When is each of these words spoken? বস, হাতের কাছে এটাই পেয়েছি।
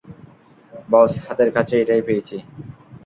বস, 0.89 1.11
হাতের 1.25 1.49
কাছে 1.55 1.73
এটাই 1.77 2.01
পেয়েছি। 2.07 2.37